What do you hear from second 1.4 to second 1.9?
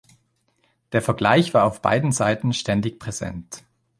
war auf